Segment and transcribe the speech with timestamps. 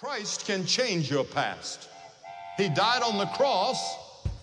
[0.00, 1.90] Christ can change your past.
[2.56, 3.98] He died on the cross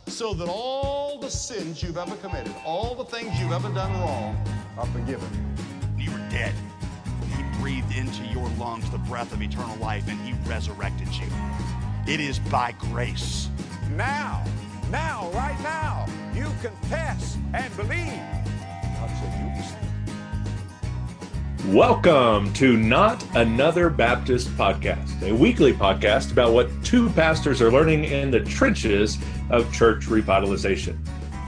[0.05, 4.37] so that all the sins you've ever committed, all the things you've ever done wrong,
[4.77, 5.27] are forgiven.
[5.97, 6.53] You were dead.
[7.35, 11.25] He breathed into your lungs the breath of eternal life and he resurrected you.
[12.05, 13.49] It is by grace.
[13.95, 14.45] Now,
[14.91, 18.21] now, right now, you confess and believe.
[18.99, 19.86] God said you be saved.
[21.65, 28.05] Welcome to Not Another Baptist Podcast, a weekly podcast about what two pastors are learning
[28.05, 29.17] in the trenches
[29.49, 30.97] of church revitalization.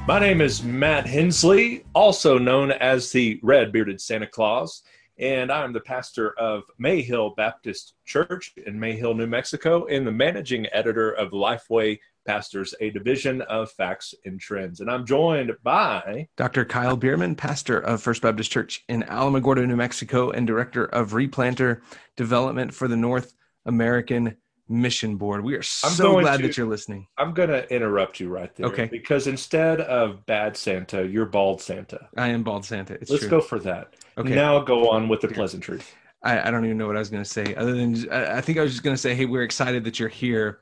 [0.07, 4.83] My name is Matt Hensley, also known as the Red Bearded Santa Claus,
[5.19, 10.65] and I'm the pastor of Mayhill Baptist Church in Mayhill, New Mexico, and the managing
[10.73, 14.81] editor of Lifeway Pastors, a division of Facts and Trends.
[14.81, 16.63] And I'm joined by Dr.
[16.63, 21.81] Kyle Bueermann, pastor of First Baptist Church in Alamogordo, New Mexico, and director of Replanter
[22.17, 23.33] Development for the North
[23.65, 25.43] American Mission Board.
[25.43, 27.07] We are so glad to, that you're listening.
[27.17, 28.67] I'm going to interrupt you right there.
[28.67, 28.85] Okay.
[28.85, 32.09] Because instead of bad Santa, you're bald Santa.
[32.15, 32.93] I am bald Santa.
[33.01, 33.31] It's Let's true.
[33.31, 33.95] go for that.
[34.19, 34.35] Okay.
[34.35, 35.91] Now go on with the pleasantries.
[36.21, 38.41] I, I don't even know what I was going to say, other than I, I
[38.41, 40.59] think I was just going to say, hey, we're excited that you're here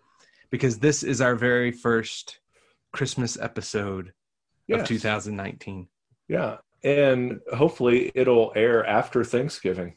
[0.49, 2.39] because this is our very first
[2.91, 4.13] Christmas episode
[4.71, 5.87] of 2019.
[6.27, 6.57] Yeah.
[6.83, 9.95] And hopefully it'll air after Thanksgiving.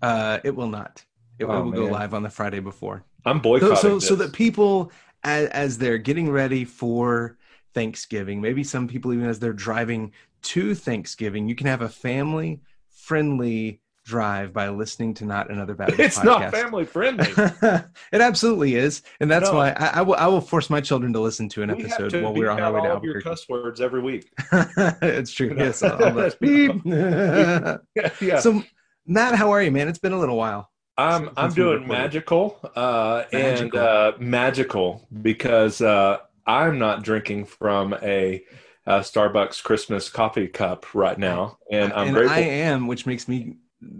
[0.00, 1.04] Uh, it will not.
[1.38, 3.04] It, Oh, it will go live on the Friday before.
[3.24, 4.08] I'm So, boycotting so, this.
[4.08, 4.92] so that people,
[5.24, 7.36] as, as they're getting ready for
[7.74, 12.60] Thanksgiving, maybe some people even as they're driving to Thanksgiving, you can have a family
[12.90, 13.80] friendly
[14.12, 16.24] drive by listening to Not Another Baptist it's podcast.
[16.24, 17.26] not family friendly.
[18.12, 19.56] it absolutely is, and that's No.
[19.56, 20.16] why I, I will.
[20.16, 22.60] I will force my children to listen to an we episode to while we're on
[22.60, 24.30] our way to all of your cuss words every week.
[24.52, 25.54] it's true.
[25.56, 25.82] Yes.
[25.82, 26.72] I'll, I'll beep.
[26.84, 28.38] yeah.
[28.40, 28.62] So,
[29.06, 29.88] Matt, how are you, man?
[29.88, 30.70] It's been a little while.
[30.98, 33.80] I'm I'm doing magical, uh, and Magical.
[33.80, 38.44] uh, magical because uh, I'm not drinking from a,
[38.86, 42.36] uh Starbucks Christmas coffee cup right now, and I'm and grateful.
[42.36, 43.56] I am, which makes me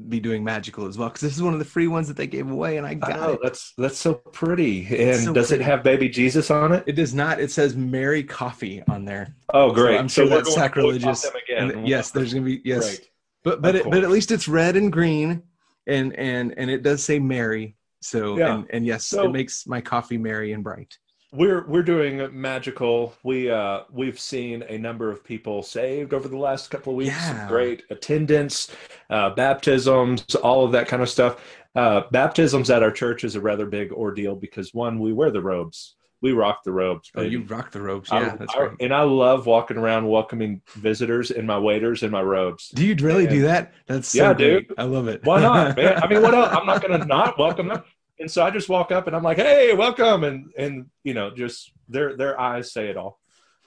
[0.09, 2.27] be doing magical as well because this is one of the free ones that they
[2.27, 3.41] gave away, and I I got know it.
[3.43, 4.87] that's that's so pretty.
[4.87, 5.63] And so does pretty.
[5.63, 6.85] it have baby Jesus on it?
[6.87, 7.41] It does not.
[7.41, 9.35] It says mary Coffee" on there.
[9.53, 9.95] Oh, great!
[9.95, 11.27] So I'm sure we're that's sacrilegious.
[11.57, 13.09] And yes, there's gonna be yes, Great.
[13.43, 15.43] but but it, but at least it's red and green,
[15.87, 18.55] and and and it does say mary So Yeah.
[18.55, 20.97] and and yes, So- it makes my coffee merry and bright.
[21.35, 23.15] We're we're doing magical.
[23.23, 27.11] We uh we've seen a number of people saved over the last couple of weeks.
[27.17, 27.49] Yeah.
[27.49, 28.71] Great attendance,
[29.09, 31.43] uh, baptisms, all of that kind of stuff.
[31.75, 35.41] Uh, baptisms at our church is a rather big ordeal because one, we wear the
[35.41, 35.97] robes.
[36.21, 37.11] We rock the robes.
[37.17, 38.11] Oh, you rock the robes.
[38.13, 38.77] I- Yeah, that's I- right.
[38.81, 42.69] And I love walking around welcoming visitors in my waiters in my robes.
[42.69, 43.73] Do you really And- do that?
[43.87, 44.69] That's so Yeah, great.
[44.69, 44.79] dude.
[44.79, 45.25] I love it.
[45.25, 45.97] Why not, man?
[46.03, 46.55] I mean, what else?
[46.55, 47.83] I'm not going to not welcome them.
[48.23, 51.31] And so I just walk up and I'm like, "Hey, welcome!" And and you know,
[51.35, 53.19] just their their eyes say it all.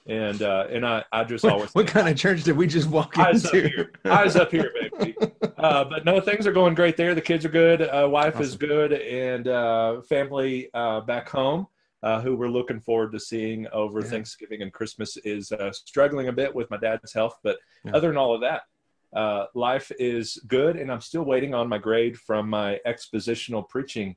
[0.06, 2.88] And uh, and I I just what, always what kind of church did we just
[2.88, 3.68] walk eyes up into?
[3.68, 5.14] here, eyes up here, baby.
[5.58, 7.14] Uh, but no, things are going great there.
[7.14, 7.80] The kids are good.
[7.80, 11.66] Uh, wife is good, and uh, family uh, back home.
[12.02, 14.06] Uh, who we're looking forward to seeing over Yeah.
[14.06, 17.92] Thanksgiving and Christmas is uh, struggling a bit with my dad's health, but Yeah.
[17.94, 18.62] other than all of that,
[19.14, 24.14] uh, life is good, and I'm still waiting on my grade from my expositional preaching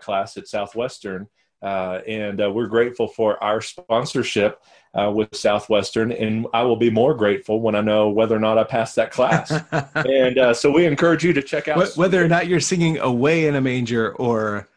[0.00, 1.28] class at Southwestern.
[1.62, 4.60] Uh, and uh, we're grateful for our sponsorship
[4.92, 8.58] uh, with Southwestern, and I will be more grateful when I know whether or not
[8.58, 9.50] I passed that class.
[9.94, 11.82] and uh, so we encourage you to check out.
[11.82, 14.68] Wh- Whether or not you're singing "Away in a Manger" or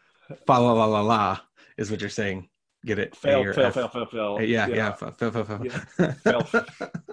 [0.46, 1.40] "Fa la la la la"
[1.76, 2.48] is what you're saying.
[2.86, 3.16] Get it?
[3.16, 4.40] Fail, fail, fail, fail, fail.
[4.40, 4.92] Yeah, yeah.
[4.92, 6.48] fa- fa- fa- fa- Fail.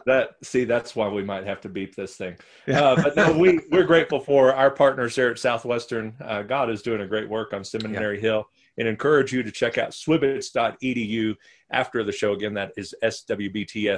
[0.06, 2.36] That see, that's why we might have to beat this thing.
[2.68, 2.82] Yeah.
[2.82, 6.14] Uh, but no, we we're grateful for our partners there at Southwestern.
[6.24, 9.80] Uh, God is doing a great work on Seminary Hill, and encourage you to check
[9.80, 11.36] out swibbits.edu
[11.72, 12.34] after the show.
[12.34, 13.98] Again, that is swbts.edu,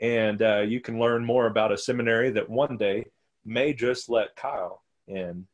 [0.00, 3.06] and uh, you can learn more about a seminary that one day
[3.44, 5.48] may just let Kyle in.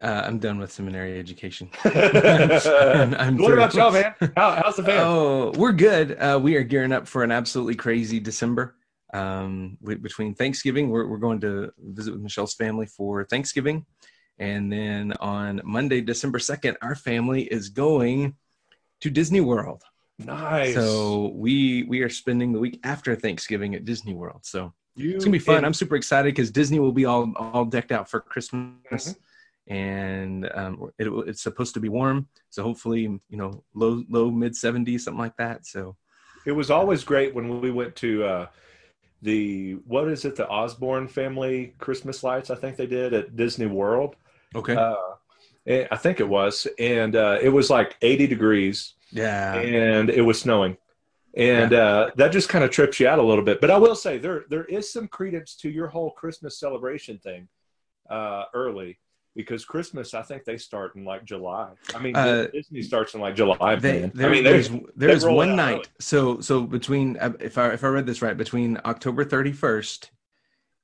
[0.00, 1.70] Uh, I'm done with seminary education.
[1.82, 3.52] what I'm through.
[3.54, 4.14] about y'all, man?
[4.36, 5.00] How, how's the fam?
[5.06, 6.12] Oh, we're good.
[6.18, 8.76] Uh, we are gearing up for an absolutely crazy December.
[9.12, 13.86] Um, we, between Thanksgiving, we're, we're going to visit with Michelle's family for Thanksgiving.
[14.38, 18.36] And then on Monday, December 2nd, our family is going
[19.00, 19.82] to Disney World.
[20.20, 20.74] nice.
[20.74, 24.40] So we we are spending the week after Thanksgiving at Disney World.
[24.44, 25.56] So you it's gonna be fun.
[25.58, 29.16] and- I'm super excited because Disney will be all all decked out for Christmas, Mhm.
[29.68, 32.26] And um, it, it's supposed to be warm.
[32.50, 35.66] So hopefully, you know, low low mid 70s, something like that.
[35.66, 35.96] So
[36.46, 38.46] It was always great when we went to uh,
[39.22, 42.50] the what is it, the Osborne family Christmas lights?
[42.50, 44.16] I think they did at Disney World.
[44.54, 44.94] okay, Uh,
[45.66, 49.54] Eh, I think it was, and uh, it was like 80 degrees, Yeah.
[49.60, 50.78] and it was snowing,
[51.36, 53.60] and uh, that just kind of trips you out a little bit.
[53.60, 57.48] But I will say there there is some credence to your whole Christmas celebration thing
[58.08, 58.98] uh, early
[59.38, 61.70] because Christmas I think they start in like July.
[61.94, 63.76] I mean Uh, Disney starts in like July.
[63.76, 65.76] They, there, I mean there's there's one night.
[65.76, 65.84] early.
[66.00, 70.10] So so between uh, if I if I read this right, between October 31st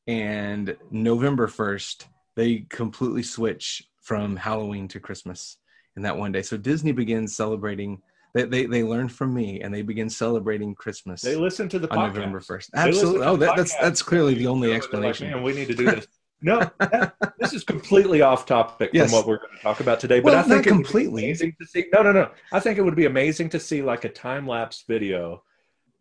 [0.07, 2.07] and November 1st,
[2.37, 5.57] they completely switch from Halloween to Christmas
[5.97, 6.43] in that one day.
[6.43, 8.01] So Disney begins celebrating.
[8.35, 11.91] They they, they learned from me and they begin celebrating Christmas they listen to the
[11.91, 12.15] on podcast.
[12.15, 12.69] November 1st.
[12.75, 13.27] Absolutely.
[13.27, 15.31] Oh, that, that's that's clearly the only They're like, explanation.
[15.31, 16.07] Man, we need to do this.
[16.45, 19.11] No, that- this is completely off topic Yes.
[19.11, 20.21] from what we're going to talk about today.
[20.21, 21.25] But Well, I think not it would be completely.
[21.25, 21.87] amazing to see.
[21.93, 22.31] No, no, no.
[22.53, 25.43] I think it would be amazing to see like a time lapse video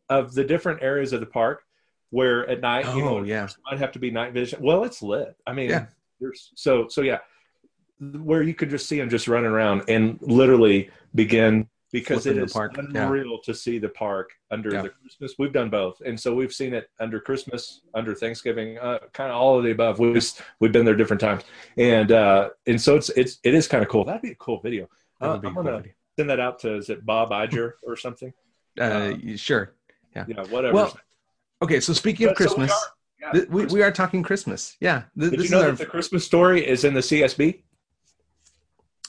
[0.10, 1.64] of the different areas of the park
[2.10, 3.46] where at night, you know, Oh, yeah.
[3.46, 4.62] it might have to be night vision.
[4.62, 5.34] Well, it's lit.
[5.48, 5.86] I mean, Yeah.
[6.20, 7.20] there's so so yeah,
[8.00, 12.54] where you could just see them just running around and literally begin because it is.
[12.54, 12.68] Yeah.
[13.06, 14.82] unreal to see the park under Yeah.
[14.82, 15.36] the Christmas.
[15.40, 19.38] We've done both, and so we've seen it under Christmas, under Thanksgiving, uh, kind of
[19.38, 20.00] all of the above.
[20.00, 21.44] We've just, we've been there different times,
[21.78, 24.04] and uh, and so it's it's it is kind of cool.
[24.04, 24.90] That'd be a cool video.
[25.22, 25.94] Uh, I'm cool gonna video.
[26.18, 28.34] send that out to is it Bob Iger or something?
[28.78, 29.74] Uh, sure.
[30.16, 30.44] Yeah, Yeah.
[30.48, 30.74] whatever.
[30.74, 30.98] Well,
[31.62, 31.80] okay.
[31.80, 32.90] So speaking of But so we Christmas, are-
[33.22, 33.74] yeah, th- we, Christmas.
[33.74, 34.76] we are talking Christmas.
[34.82, 35.04] Yeah.
[35.18, 37.62] Th- Did this you know our, that the Christmas story is in the CSB?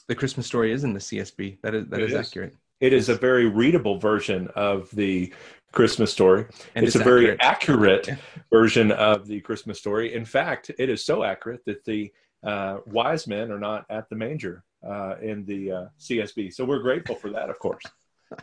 [0.06, 1.58] the Christmas story is in the CSB.
[1.62, 2.18] That is that is, is.
[2.28, 2.54] accurate.
[2.80, 5.32] It is a very readable version of the
[5.72, 6.46] Christmas story.
[6.74, 7.40] And it's, a very accurate.
[7.40, 8.16] accurate Yeah.
[8.50, 10.14] version of the Christmas story.
[10.14, 12.12] In fact, it is so accurate that the
[12.44, 16.52] uh, wise men are not at the manger uh, in the uh, CSB.
[16.52, 17.82] So we're grateful for that, of course.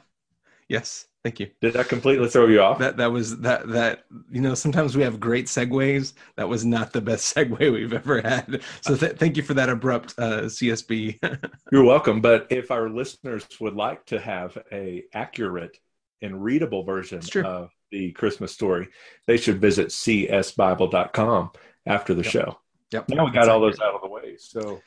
[0.68, 1.08] Yes.
[1.24, 1.50] Thank you.
[1.62, 2.80] Did that completely throw you off?
[2.80, 6.14] That that was that that you know sometimes we have great segues.
[6.36, 8.62] That was not the best segue we've ever had.
[8.82, 11.20] So th- thank you for that abrupt uh, CSB.
[11.72, 12.22] You're welcome.
[12.22, 15.78] But if our listeners would like to have a accurate
[16.24, 18.88] and readable version of the Christmas story,
[19.28, 21.52] they should visit csbible.com
[21.86, 22.32] after the Yep.
[22.32, 22.58] show.
[22.92, 23.10] yep.
[23.10, 23.80] Now we got That's all accurate.
[23.80, 24.36] those out of the way.
[24.38, 24.82] So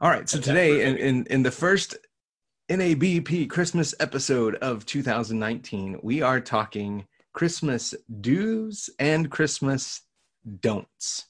[0.00, 0.28] All right.
[0.28, 1.96] So today, in, in, in the first
[2.68, 10.02] NABP Christmas episode of 2019, we are talking Christmas do's and Christmas
[10.60, 11.28] don'ts.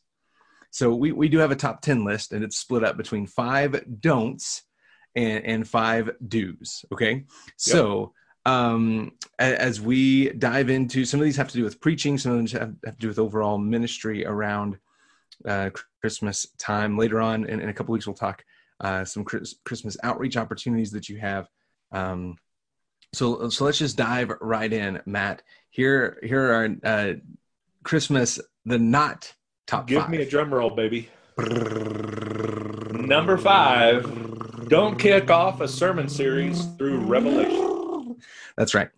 [0.72, 3.84] So we, we do have a top 10 list, and it's split up between five
[4.00, 4.62] don'ts
[5.14, 6.84] and, and five do's.
[6.90, 7.24] Okay.
[7.56, 8.14] So
[8.44, 12.38] um, as we dive into some of these have to do with preaching, some of
[12.38, 14.76] them have, have to do with overall ministry around
[15.46, 15.70] uh,
[16.00, 16.98] Christmas time.
[16.98, 18.42] Later on in, in a couple weeks, we'll talk
[18.80, 21.48] uh, some Chris- Christmas outreach opportunities that you have.
[21.92, 22.36] Um,
[23.14, 25.42] so, so let's just dive right in, Matt.
[25.70, 27.12] Here, here are uh,
[27.84, 29.32] Christmas the not
[29.66, 30.10] top give five.
[30.10, 31.08] me a drum roll, baby.
[32.92, 38.16] Number five, don't kick off a sermon series through Revelation
[38.56, 38.88] That's right.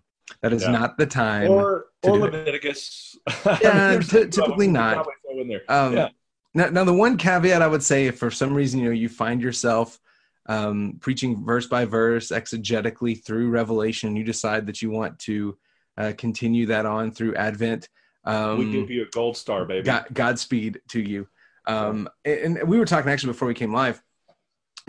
[0.43, 0.71] That is Yeah.
[0.73, 1.51] not the time.
[1.51, 2.19] or or.
[2.19, 3.17] Leviticus.
[3.63, 4.95] Yeah, some typically not.
[4.95, 5.63] probably throw in there.
[5.69, 6.09] Um, Yeah.
[6.55, 9.09] Now, now, the one caveat I would say, if for some reason you know you
[9.09, 10.01] find yourself
[10.47, 15.57] um, preaching verse by verse exegetically through Revelation, you decide that you want to
[15.97, 17.89] uh, continue that on through Advent.
[18.25, 19.85] Um, we give you a gold star, baby.
[19.85, 21.29] God, Godspeed to you.
[21.67, 24.03] Um, and, and we were talking actually before we came live.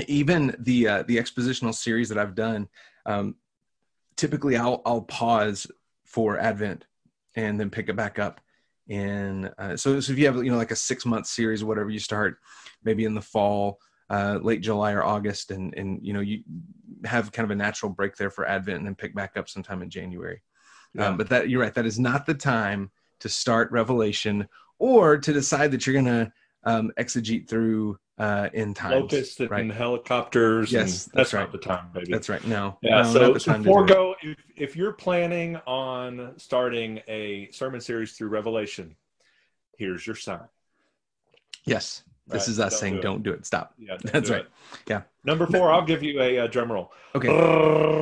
[0.07, 2.67] Even the uh, the expositional series that I've done,
[3.05, 3.35] um,
[4.15, 5.67] typically I'll I'll pause
[6.05, 6.85] for Advent
[7.35, 8.41] and then pick it back up.
[8.91, 11.89] And uh, so, so if you have you know like a six month series, whatever
[11.89, 12.37] you start,
[12.83, 13.79] maybe in the fall,
[14.09, 16.43] uh, late July or August, and and you know you
[17.05, 19.81] have kind of a natural break there for Advent, and then pick back up sometime
[19.81, 20.41] in January.
[20.93, 21.07] Yeah.
[21.07, 25.31] Um, but that you're right, that is not the time to start Revelation or to
[25.31, 26.31] decide that you're going to
[26.65, 29.01] um, exegete through uh, end times.
[29.01, 29.71] Locusts and right.
[29.71, 30.71] helicopters.
[30.71, 31.39] Yes, and that's that's, right.
[31.41, 32.11] not the time, baby.
[32.11, 32.45] That's right.
[32.45, 33.73] No, Yeah, no, so not the to time to do it.
[33.73, 38.95] forego if, if you're planning on starting a sermon series through Revelation,
[39.75, 40.41] here's your sign.
[41.65, 43.43] Yes, this Right, is us don't saying, do don't do it.
[43.47, 44.41] Stop." Yeah, That's right.
[44.41, 44.49] it.
[44.87, 45.01] Yeah.
[45.23, 46.91] Number four, I'll give you a, uh drum roll.
[47.15, 47.27] Okay.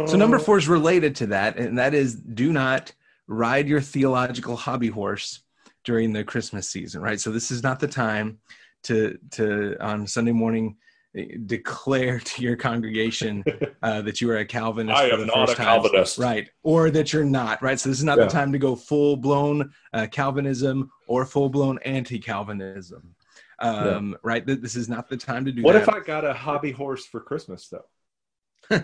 [0.06, 2.92] So number four is related to that, and that is do not
[3.28, 5.44] ride your theological hobby horse
[5.86, 7.22] during the Christmas season, right?
[7.22, 8.40] So this is not the time
[8.84, 10.78] to to on Sunday morning
[11.16, 13.44] eh, declare to your congregation
[13.84, 16.18] uh, that you are a Calvinist I for am the not first a time, Calvinist.
[16.18, 16.50] right?
[16.64, 17.80] Or that you're not, right?
[17.80, 18.26] So this is not Yeah.
[18.26, 23.16] the time to go full blown uh, Calvinism or full blown anti Calvinism,
[23.60, 24.46] um, right?
[24.46, 25.84] This is not the time to do What that.
[25.84, 28.84] if I got a hobby horse for Christmas, though?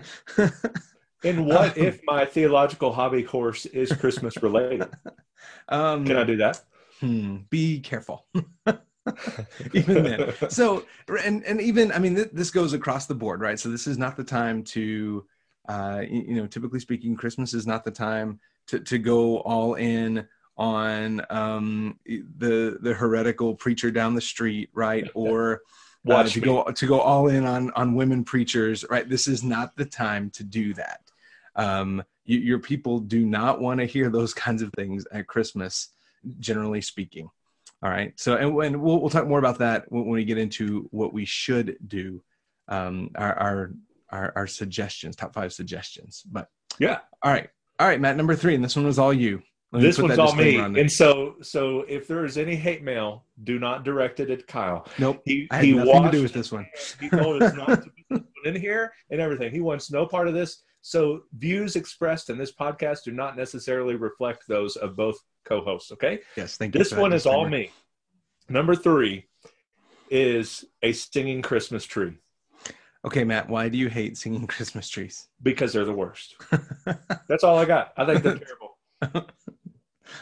[1.24, 4.88] And what if my theological hobby horse is Christmas related?
[5.68, 6.60] um, Can I do that?
[7.00, 8.26] Hmm, be careful.
[9.72, 10.34] even then.
[10.48, 10.84] So,
[11.24, 13.58] and and even I mean, th- this goes across the board, right?
[13.58, 15.24] So this is not the time to,
[15.68, 20.26] uh, you know, typically speaking, Christmas is not the time to to go all in
[20.56, 25.08] on um, the the heretical preacher down the street, right?
[25.14, 25.62] Or
[26.08, 26.44] uh, to me.
[26.44, 29.08] go to go all in on on women preachers, right?
[29.08, 31.00] This is not the time to do that.
[31.56, 35.88] Um, you, your people do not want to hear those kinds of things at Christmas,
[36.38, 37.30] generally speaking.
[37.86, 38.12] All right.
[38.16, 41.12] So, and, and we'll, we'll talk more about that when, when we get into what
[41.12, 42.20] we should do,
[42.66, 43.70] um, our, our,
[44.10, 46.24] our, our suggestions, top five suggestions.
[46.28, 46.48] But
[46.80, 46.98] Yeah.
[47.22, 47.48] all right.
[47.78, 48.56] All right, Matt, number three.
[48.56, 49.40] And this one was all you.
[49.70, 50.58] This one's all me.
[50.58, 50.76] on.
[50.76, 54.88] And so, so if there is any hate mail, do not direct it at Kyle.
[54.98, 55.22] Nope.
[55.24, 56.66] He, I had he nothing to do with this one.
[56.98, 57.90] He told us not to
[58.46, 59.52] in here and everything.
[59.52, 60.62] He wants no part of this.
[60.82, 65.92] So views expressed in this podcast do not necessarily reflect those of both co-hosts.
[65.92, 66.20] Okay.
[66.36, 66.56] Yes.
[66.56, 66.78] Thank you.
[66.78, 67.70] This one is all me.
[68.48, 69.26] Number three
[70.10, 72.14] is a singing Christmas tree
[73.06, 75.28] Okay, Matt, why do you hate singing Christmas trees?
[75.42, 76.36] because they're the worst.
[77.28, 77.92] That's all I got.
[77.96, 78.76] I think they're terrible.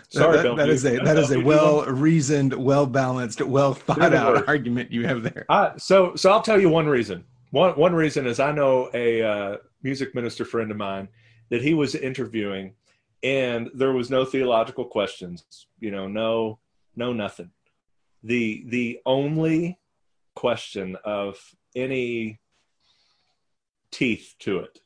[0.09, 0.57] Sorry, that, Bill.
[0.57, 5.07] that is a that is a well reasoned, well balanced, well thought out argument you
[5.07, 5.45] have there.
[5.49, 7.25] I, so so I'll tell you one reason.
[7.55, 11.07] One one reason is I know a uh, music minister friend of mine
[11.51, 12.75] that he was interviewing,
[13.23, 15.45] and there was no theological questions.
[15.79, 16.59] You know, no
[16.97, 17.53] no nothing.
[18.25, 19.79] The the only
[20.35, 21.39] question of
[21.77, 22.41] any
[23.93, 24.81] teeth to it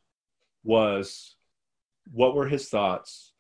[0.62, 1.36] was
[2.12, 3.32] what were his thoughts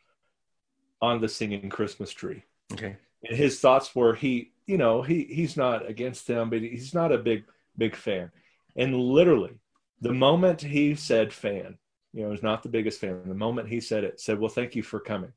[1.02, 2.96] on the singing Christmas tree Okay.
[3.28, 7.12] and his thoughts were he you know he he's not against them but he's not
[7.12, 7.44] a big
[7.76, 8.30] big fan
[8.78, 9.54] and literally
[10.00, 11.76] the moment he said fan
[12.14, 14.74] you know he's not the biggest fan the moment he said it said well thank
[14.74, 15.32] you for coming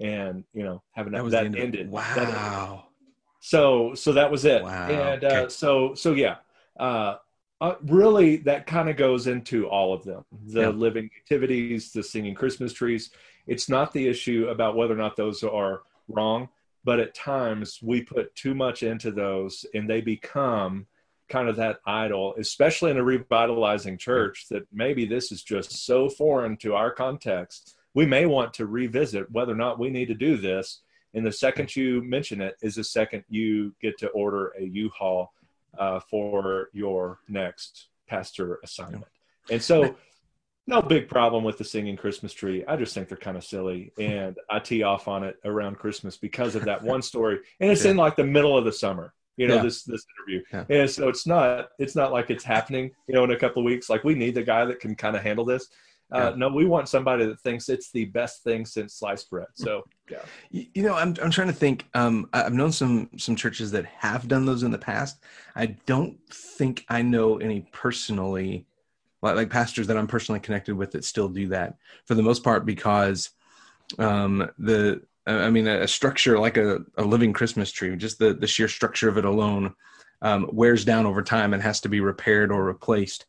[0.00, 2.34] and you know having that, That the end ended That ended.
[2.34, 2.84] Wow.
[3.40, 4.88] so so that was it Wow.
[4.90, 5.48] and uh, Okay.
[5.48, 6.36] so so yeah
[6.80, 7.16] uh,
[7.60, 10.24] uh, really that kind of goes into all of them
[10.54, 10.68] the Yeah.
[10.68, 13.10] living activities the singing christmas trees
[13.46, 16.48] it's not the issue about whether or not those are wrong
[16.84, 20.86] but at times we put too much into those and they become
[21.28, 26.08] kind of that idol especially in a revitalizing church that maybe this is just so
[26.08, 27.76] foreign to our context.
[27.94, 30.82] We may want to revisit whether or not we need to do this.
[31.14, 35.32] And the second you mention it is the second you get to order a u-haul
[35.78, 39.06] uh, for your next pastor assignment.
[39.50, 39.96] And so
[40.66, 42.64] no big problem with the singing Christmas tree.
[42.66, 46.16] I just think they're kind of silly, and I tee off on it around Christmas
[46.16, 49.14] because of that one story, and it's in like the middle of the summer.
[49.36, 49.62] You know Yeah.
[49.62, 50.64] this this interview, Yeah.
[50.80, 52.90] and so it's not it's not like it's happening.
[53.06, 55.14] You know, in a couple of weeks, like we need the guy that can kind
[55.16, 55.68] of handle this.
[56.12, 56.36] Uh, Yeah.
[56.36, 59.48] No, we want somebody that thinks it's the best thing since sliced bread.
[59.54, 60.18] So yeah,
[60.50, 61.86] You know, I'm I'm trying to think.
[61.94, 65.18] Um, I've known some some churches that have done those in the past.
[65.56, 68.66] I don't think I know any personally,
[69.20, 72.44] like, like pastors that I'm personally connected with that still do that for the most
[72.44, 73.30] part because
[73.98, 78.46] um, the I mean a structure like a, a living Christmas tree, just the the
[78.46, 79.74] sheer structure of it alone
[80.22, 83.26] um, wears down over time and has to be repaired or replaced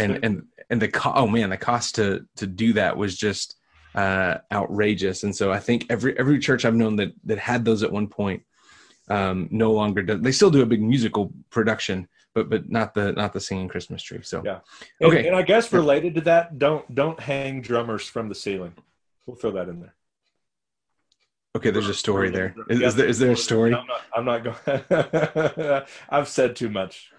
[0.00, 3.56] and and and the co- oh man the cost to to do that was just
[3.94, 7.82] uh outrageous and so i think every every church i've known that that had those
[7.82, 8.42] at one point
[9.08, 13.12] um no longer do they still do a big musical production but but not the
[13.12, 14.60] not the singing christmas tree so Yeah.
[15.00, 15.26] And, Okay.
[15.26, 18.74] and I guess related to that, don't don't hang drummers from the ceiling.
[19.26, 19.94] We'll throw that in there.
[21.56, 22.54] Okay there's a story there.
[22.68, 25.82] Is, is there is there a story I'm not, I'm not going.
[26.10, 27.10] I've said too much.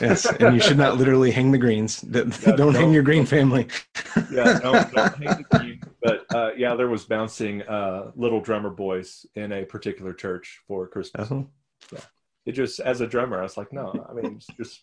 [0.00, 3.26] yes and you should not literally hang the greens don't, Yeah, don't hang your green
[3.26, 3.66] family
[4.30, 5.80] Yeah, don't, don't hang the green.
[6.02, 10.86] But uh, yeah, there was bouncing uh, little drummer boys in a particular church for
[10.86, 11.30] Christmas.
[11.30, 12.00] Uh-huh.
[12.46, 14.82] It just as a drummer, I was like, no, I mean, just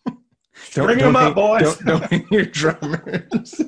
[0.74, 1.78] Don't, Bring don't 'em up, boys.
[1.78, 3.62] Don't, don't hang your drummers.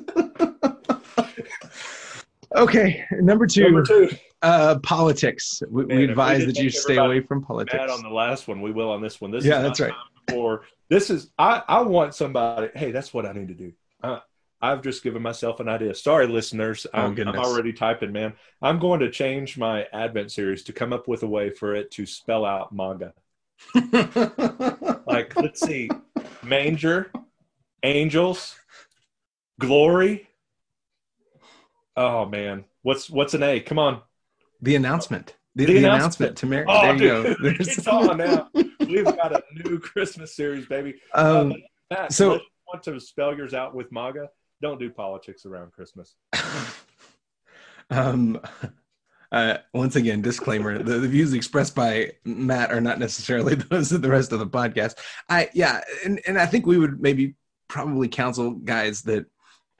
[2.56, 4.10] okay, number two, number two.
[4.42, 5.62] Uh, politics.
[5.68, 7.78] We, Man, we if we advise that you stay away from politics.
[7.90, 8.62] On the last one.
[8.62, 9.30] We will on this one.
[9.30, 9.92] This Yeah, is that's right.
[10.30, 12.68] For this is I I want somebody.
[12.74, 13.72] Hey, that's what I need to do.
[14.02, 14.20] Uh,
[14.62, 15.94] I've just given myself an idea.
[15.94, 16.86] Sorry, listeners.
[16.92, 18.34] Oh, I'm, I'm already typing, man.
[18.60, 21.90] I'm going to change my Advent series to come up with a way for it
[21.92, 23.14] to spell out MAGA.
[25.06, 25.90] Like, let's see,
[26.42, 27.10] manger,
[27.82, 28.54] angels,
[29.58, 30.28] glory.
[31.96, 33.58] Oh man, what's what's an A?
[33.60, 34.02] Come on.
[34.62, 35.36] The announcement.
[35.56, 36.00] The, The the announcement.
[36.00, 36.36] announcement.
[36.38, 36.64] to Mary.
[36.68, 37.42] Oh, there you dude, go.
[37.42, 38.48] There's- it's on now.
[38.54, 40.94] We've got a new Christmas series, baby.
[41.14, 41.54] Um, Uh,
[41.94, 42.40] Matt, so- you
[42.72, 44.28] want to spell yours out with MAGA,
[44.62, 46.14] don't do politics around Christmas.
[47.90, 48.40] um,
[49.32, 54.02] Uh, once again, disclaimer: the, the, views expressed by Matt are not necessarily those of
[54.02, 54.94] the rest of the podcast.
[55.28, 57.36] I yeah, and and I think we would maybe
[57.68, 59.26] probably counsel guys that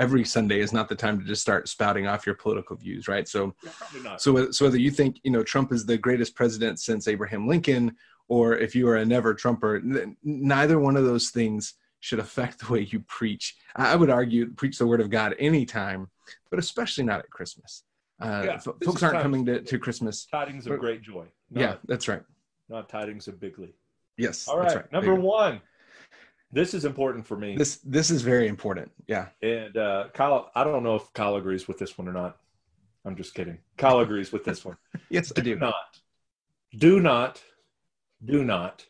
[0.01, 3.29] every Sunday is not the time to just start spouting off your political views, right?
[3.29, 3.55] So,
[4.03, 7.47] yeah, so so whether you think you know Trump is the greatest president since Abraham
[7.47, 7.95] Lincoln,
[8.27, 9.81] or if you are a never Trumper,
[10.25, 13.57] neither one of those things should affect the way you preach.
[13.77, 16.09] I would argue preach the word of God anytime,
[16.49, 17.85] but especially not at Christmas.
[18.21, 20.27] Uh, yeah, folks aren't coming to, to Christmas.
[20.27, 21.25] Tidings of great joy.
[21.51, 22.23] Not, yeah, that's right.
[22.69, 23.75] Not tidings of bigly.
[24.17, 24.49] Yes.
[24.49, 24.77] All right.
[24.77, 24.93] right.
[24.93, 25.27] Number bigly.
[25.27, 25.61] one.
[26.53, 27.57] This is important for me.
[27.57, 28.91] This this is very important.
[29.07, 29.29] Yeah.
[29.43, 32.39] And uh, Kyle, I don't know if Kyle agrees with this one or not.
[33.05, 33.59] I'm just kidding.
[33.77, 34.77] Kyle agrees with this one.
[35.09, 35.57] yes, do I do.
[35.57, 36.01] Not,
[36.77, 37.43] do not,
[38.25, 38.87] do not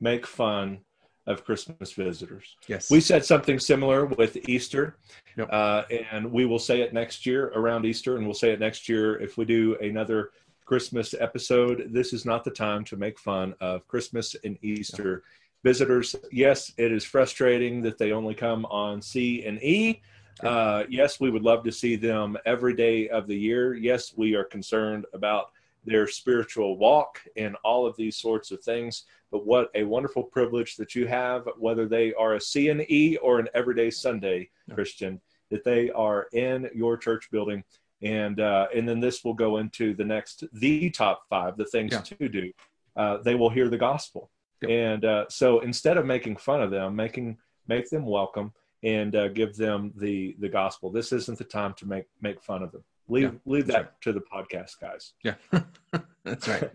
[0.00, 0.80] make fun
[1.26, 2.56] of Christmas visitors.
[2.68, 2.90] Yes.
[2.90, 4.98] We said something similar with Easter,
[5.36, 5.48] yep.
[5.50, 8.88] uh, and we will say it next year around Easter, and we'll say it next
[8.88, 10.30] year if we do another
[10.64, 11.88] Christmas episode.
[11.90, 15.22] This is not the time to make fun of Christmas and Easter yep.
[15.64, 16.14] Visitors.
[16.30, 20.02] Yes, it is frustrating that they only come on C and E.
[20.42, 23.74] Uh, yes, we would love to see them every day of the year.
[23.74, 25.46] Yes, we are concerned about
[25.86, 29.04] their spiritual walk and all of these sorts of things.
[29.30, 33.16] But what a wonderful privilege that you have, whether they are a C and E
[33.22, 37.64] or an everyday Sunday Christian, that they are in your church building.
[38.02, 41.92] And uh, and then this will go into the next the top five, the things
[41.92, 42.00] yeah.
[42.00, 42.52] to do.
[42.96, 44.30] Uh, they will hear the gospel,
[44.68, 44.94] yep.
[44.94, 48.52] and uh, so instead of making fun of them, making make them welcome
[48.82, 50.90] and uh, give them the the gospel.
[50.90, 52.84] This isn't the time to make make fun of them.
[53.08, 54.00] Leave yeah, leave that right.
[54.02, 55.12] to the podcast guys.
[55.22, 55.34] Yeah,
[56.24, 56.70] that's right.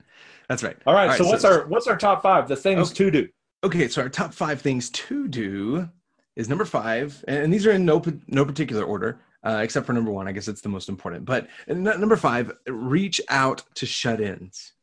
[0.48, 0.78] That's right.
[0.86, 1.04] All right.
[1.04, 2.48] All right so, so, what's our what's our top five?
[2.48, 2.96] The things okay.
[3.06, 3.30] to do.
[3.64, 5.90] Okay, so our top five things to do
[6.36, 10.12] is number five, and these are in no no particular order, uh, except for number
[10.12, 10.28] one.
[10.28, 11.26] I guess it's the most important.
[11.26, 14.74] But number five, reach out to shut-ins.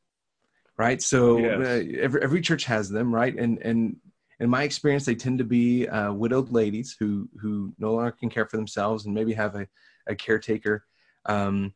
[0.78, 1.00] Right.
[1.00, 1.60] So yes.
[1.60, 3.34] uh, every every church has them, right?
[3.34, 3.96] And and
[4.38, 8.28] in my experience, they tend to be uh, widowed ladies who who no longer can
[8.28, 9.66] care for themselves and maybe have a,
[10.06, 10.84] a caretaker
[11.26, 11.74] um,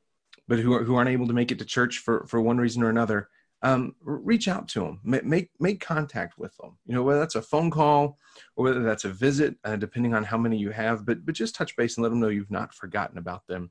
[0.48, 2.82] but who, are, who aren't able to make it to church for, for one reason
[2.82, 3.28] or another,
[3.62, 7.42] um, reach out to them, make, make contact with them, you know, whether that's a
[7.42, 8.18] phone call
[8.56, 11.54] or whether that's a visit, uh, depending on how many you have, but, but just
[11.54, 13.70] touch base and let them know you've not forgotten about them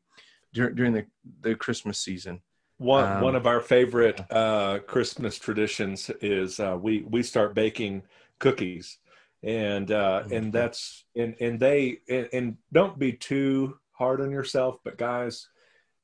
[0.53, 1.05] during, during the,
[1.41, 2.41] the Christmas season.
[2.79, 8.03] One, um, one of our favorite uh, Christmas traditions is uh, we, we start baking
[8.39, 8.97] cookies
[9.43, 10.51] and uh, and mm-hmm.
[10.51, 15.47] that's and and they and, and, don't be too hard on yourself but guys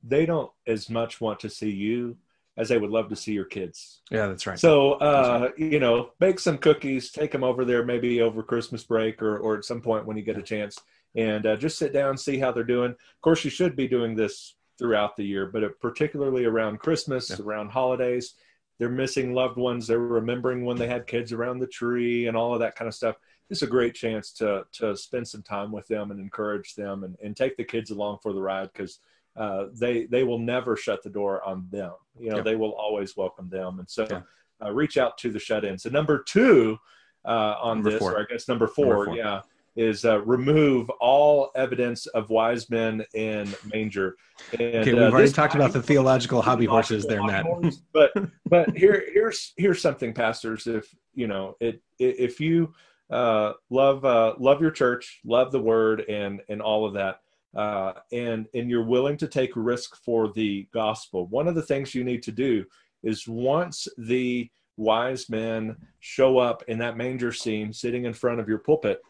[0.03, 2.17] they don't as much want to see you
[2.57, 4.01] as they would love to see your kids.
[4.09, 4.57] Yeah, that's right.
[4.57, 5.59] So, uh, right.
[5.59, 9.57] you know, bake some cookies, take them over there, maybe over Christmas break or, or
[9.57, 10.79] at some point when you get a chance,
[11.15, 12.91] and uh, just sit down, see how they're doing.
[12.91, 17.37] Of course, you should be doing this throughout the year, but particularly around Christmas, yeah.
[17.43, 18.33] around holidays,
[18.77, 19.87] they're missing loved ones.
[19.87, 22.93] They're remembering when they had kids around the tree and all of that kind of
[22.93, 23.15] stuff.
[23.49, 27.15] It's a great chance to to spend some time with them and encourage them and,
[27.23, 28.99] and take the kids along for the ride because–
[29.37, 31.91] uh, they they will never shut the door on them.
[32.19, 33.79] You know, they will always welcome them.
[33.79, 34.21] And so, yeah.
[34.65, 35.85] uh, reach out to the shut-ins.
[35.85, 36.77] And number two
[37.25, 38.13] uh, on number this, four.
[38.13, 39.15] or I guess number four, number four.
[39.17, 39.41] yeah,
[39.75, 44.15] is uh, remove all evidence of wise men in manger.
[44.57, 47.45] And, okay, we've uh, already talked about the theological hobby horses there, Matt.
[47.93, 48.11] but
[48.49, 50.67] but here here's here's something, pastors.
[50.67, 52.73] If you know it, if you
[53.09, 54.03] uh, love
[54.39, 57.19] love your church, love the word, and and all of that
[57.55, 61.27] uh, and and you're willing to take risk for the gospel.
[61.27, 62.65] One of the things you need to do
[63.03, 68.49] is once the wise men show up in that manger scene, sitting in front of
[68.49, 69.01] your pulpit,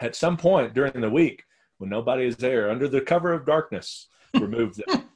[0.00, 1.44] at some point during the week
[1.78, 5.08] when nobody is there, under the cover of darkness, remove them,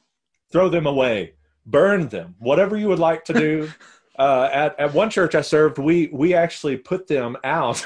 [0.51, 1.33] throw them away,
[1.65, 3.69] burn them, whatever you would like to do.
[4.17, 7.85] Uh, at, at one church I served, we we actually put them out.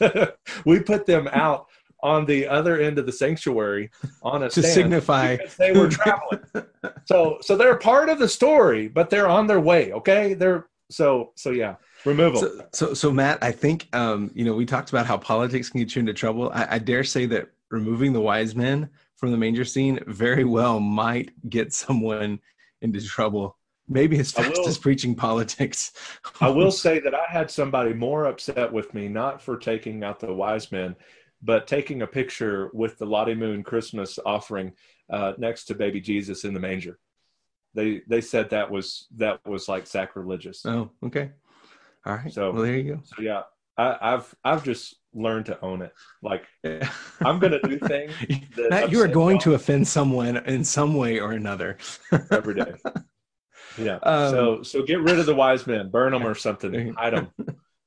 [0.64, 1.66] we put them out
[2.02, 3.90] on the other end of the sanctuary
[4.22, 6.40] on a to signify they were traveling.
[7.04, 9.92] so so they're part of the story, but they're on their way.
[9.92, 11.76] Okay, they're so so yeah.
[12.06, 12.42] Remove them.
[12.42, 15.80] So, so, so Matt, I think um, you know we talked about how politics can
[15.80, 16.50] get you into trouble.
[16.54, 20.80] I, I dare say that removing the wise men from the manger scene very well
[20.80, 22.40] might get someone
[22.80, 23.56] into trouble
[23.88, 25.92] maybe as fast will, as preaching politics.
[26.40, 30.20] I will say that I had somebody more upset with me, not for taking out
[30.20, 30.96] the wise men,
[31.42, 34.72] but taking a picture with the Lottie Moon Christmas offering
[35.10, 36.98] uh, next to baby Jesus in the manger.
[37.74, 40.64] They they said that was that was like sacrilegious.
[40.64, 41.30] Oh, okay.
[42.06, 42.32] All right.
[42.32, 43.00] So well, there you go.
[43.04, 43.42] So yeah,
[43.76, 45.92] I, have I've just learned to own it.
[46.22, 46.44] Like
[47.20, 48.12] I'm gonna do things
[48.70, 51.78] that you are going to offend someone in some way or another
[52.30, 52.72] every day.
[53.78, 53.96] Yeah.
[54.04, 57.28] Um, so so get rid of the wise men, burn them or something, hide them,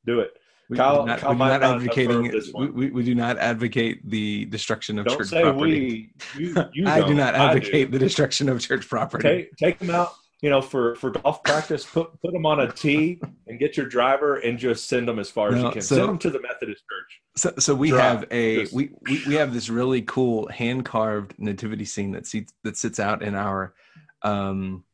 [0.06, 0.34] do it.
[0.70, 2.22] We, Kyle- we do not, Kyle we do not advocating
[2.54, 6.14] we, we, we do not advocate the destruction of Don't church property.
[6.36, 6.44] we.
[6.44, 7.58] You, you I do not I do.
[7.58, 9.24] advocate the destruction of church property.
[9.24, 10.14] Take take them out.
[10.42, 13.86] You know, for for golf practice, put put them on a tee and get your
[13.86, 15.82] driver and just send them as far as you can.
[15.82, 17.22] so- send them to the Methodist church.
[17.36, 18.02] So, so we Dry.
[18.02, 22.26] have a Just- we, we we have this really cool hand carved nativity scene that
[22.26, 23.74] seats that sits out in our
[24.22, 24.86] um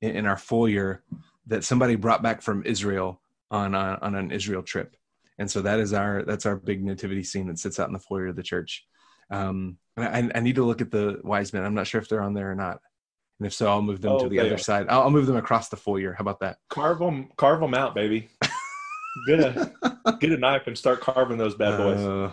[0.00, 1.04] in, in our foyer
[1.46, 4.96] that somebody brought back from Israel on a, on an Israel trip,
[5.38, 7.98] and so that is our that's our big nativity scene that sits out in the
[8.00, 8.84] foyer of the church.
[9.30, 11.64] Um, I, I need to look at the wise men.
[11.64, 12.80] I'm not sure if they're on there or not,
[13.38, 14.58] and if so, I'll move them Oh, to the other are.
[14.58, 14.86] side.
[14.88, 16.12] I'll, I'll move them across the foyer.
[16.12, 16.58] How about that?
[16.70, 18.28] Carve them, carve them out, baby.
[19.26, 21.98] Get a get a knife and start carving those bad boys.
[21.98, 22.32] Uh,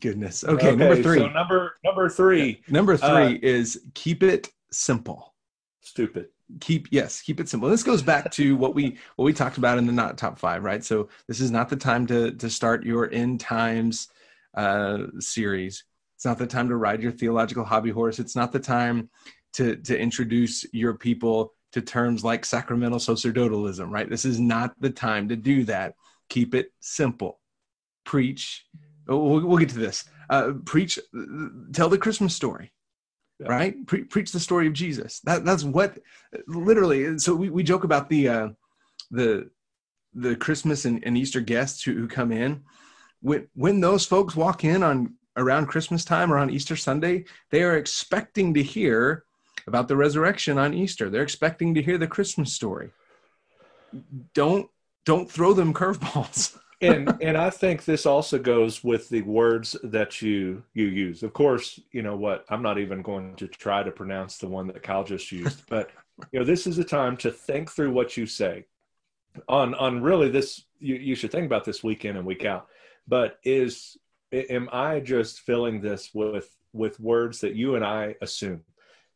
[0.00, 0.42] goodness.
[0.44, 1.18] Okay, number three.
[1.18, 5.34] So number number three, Number three Uh, is keep it simple.
[5.80, 6.28] stupid.
[6.60, 7.68] Keep yes, keep it simple.
[7.68, 10.62] This goes back to what we what we talked about in the not top five,
[10.64, 10.82] right?
[10.84, 14.08] So this is not the time to to start your end times
[14.56, 15.84] uh, series.
[16.16, 18.18] It's not the time to ride your theological hobby horse.
[18.18, 19.08] It's not the time
[19.54, 24.08] to to introduce your people to terms like sacramental sacerdotalism, right?
[24.08, 25.94] This is not the time to do that.
[26.28, 27.40] Keep it simple.
[28.04, 28.66] Preach.
[29.08, 30.04] oh, We'll, we'll get to this.
[30.30, 30.98] Uh, preach.
[31.72, 32.72] Tell the Christmas story
[33.40, 33.48] Yeah.
[33.48, 33.86] right?
[33.86, 35.20] Pre- preach the story of Jesus.
[35.20, 35.98] That that's what
[36.46, 37.18] literally.
[37.18, 38.48] So we, we joke about the uh,
[39.10, 39.50] the
[40.14, 42.62] the Christmas and, and Easter guests who, who come in.
[43.20, 47.62] When when those folks walk in on around Christmas time or on Easter Sunday, they
[47.64, 49.24] are expecting to hear
[49.66, 51.10] about the resurrection on Easter.
[51.10, 52.90] They're expecting to hear the Christmas story.
[54.34, 54.68] Don't
[55.04, 56.56] don't throw them curveballs.
[56.80, 61.22] and and I think this also goes with the words that you you use.
[61.22, 62.44] Of course, you know what?
[62.48, 65.90] I'm not even going to try to pronounce the one that Kyle just used, but
[66.32, 68.66] you know, this is a time to think through what you say.
[69.48, 72.68] On on really this you, you should think about this week in and week out.
[73.06, 73.96] But is
[74.32, 78.62] am I just filling this with with words that you and I assume?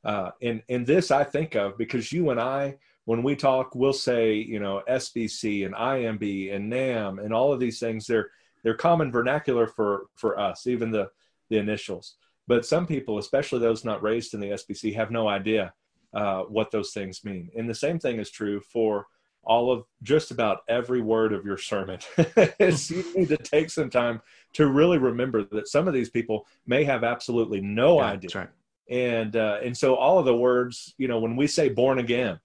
[0.04, 3.94] Uh, and and this I think of because you and I when we talk, we'll
[3.94, 8.06] say, you know, SBC and IMB and NAM and all of these things.
[8.06, 8.30] They're
[8.62, 11.10] they're common vernacular for for us, even the
[11.50, 12.16] the initials.
[12.46, 15.72] But some people, especially those not raised in the SBC, have no idea
[16.14, 17.50] uh, what those things mean.
[17.56, 19.06] And the same thing is true for
[19.42, 22.00] all of just about every word of your sermon.
[22.60, 24.20] You need to take some time
[24.54, 28.48] to really remember that some of these people may have absolutely no Yeah, idea right.
[28.88, 32.38] And uh, and so all of the words you know when we say born again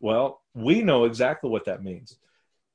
[0.00, 2.16] well we know exactly what that means.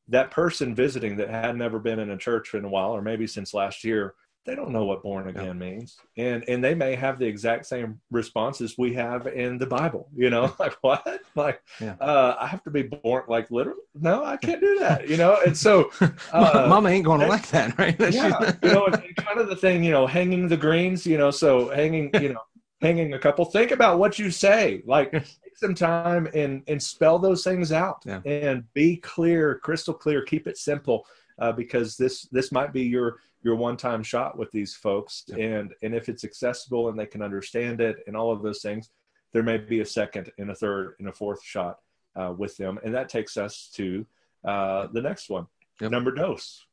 [0.10, 3.28] That person visiting that had never been in a church in a while or maybe
[3.28, 4.14] since last year
[4.46, 5.98] they don't know what born again means.
[6.18, 10.30] And and they may have the exact same responses we have in the bible you
[10.30, 11.22] know like what?
[11.36, 11.96] Like Yeah.
[12.00, 13.82] uh i have to be born like literally?
[13.96, 15.40] No i can't do that you know?
[15.46, 15.90] And so
[16.32, 18.00] uh, Mama ain't going to like that, right?
[18.12, 21.18] yeah, you know, and, and kind of the thing, you know, hanging the greens, you
[21.18, 22.42] know, so hanging, you know,
[22.82, 23.46] hanging a couple.
[23.46, 24.82] Think about what you say.
[24.86, 28.22] Like, take some time and and spell those things out, Yeah.
[28.26, 30.24] and be clear, crystal clear.
[30.24, 31.06] Keep it simple,
[31.40, 35.38] uh, because this this might be your your one time shot with these folks, Yeah.
[35.38, 38.90] and and if it's accessible and they can understand it and all of those things,
[39.34, 41.80] there may be a second and a third and a fourth shot
[42.16, 44.06] uh, with them, and that takes us to
[44.44, 45.48] uh, the next one,
[45.82, 45.92] Yep.
[45.92, 46.66] number dose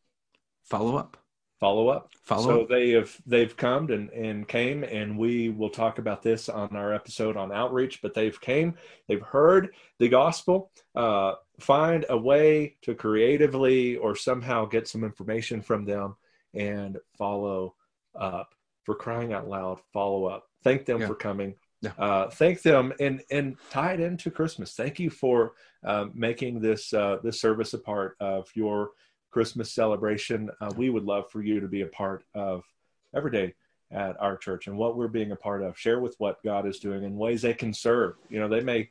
[0.64, 1.16] Follow up.
[1.62, 2.11] Follow up.
[2.25, 2.68] Follow so up.
[2.68, 6.92] they have they've come and, and came and we will talk about this on our
[6.92, 8.75] episode on outreach but they've came
[9.07, 9.70] they've heard
[10.01, 16.16] the gospel uh, find a way to creatively or somehow get some information from them
[16.55, 17.75] and follow
[18.18, 18.48] up
[18.85, 21.07] for crying out loud follow up thank them Yeah.
[21.07, 21.92] for coming Yeah.
[21.98, 25.53] uh, thank them and and tie it into christmas thank you for
[25.85, 28.90] uh, making this uh, this service a part of your
[29.33, 30.51] Christmas celebration.
[30.61, 32.62] Uh, we would love for you to be a part of
[33.16, 33.55] every day
[33.90, 35.79] at our church and what we're being a part of.
[35.79, 38.14] Share with what God is doing in ways they can serve.
[38.29, 38.90] You know, they may.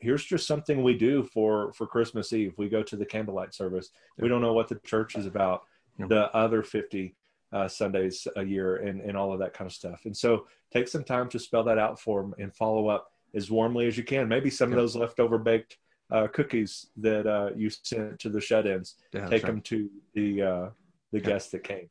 [0.00, 2.54] Here's just something we do for for Christmas Eve.
[2.56, 3.90] We go to the candlelight service.
[4.18, 5.62] We don't know what the church is about.
[5.98, 6.08] Yep.
[6.08, 7.14] The other fifty
[7.52, 10.02] uh, Sundays a year and and all of that kind of stuff.
[10.04, 13.50] And so take some time to spell that out for them and follow up as
[13.50, 14.28] warmly as you can.
[14.28, 15.78] Maybe some of those leftover baked
[16.10, 19.46] uh, cookies that uh, you sent to the shut-ins Yeah, take right.
[19.52, 20.68] them to the uh,
[21.12, 21.24] the Yeah.
[21.24, 21.88] guests that came.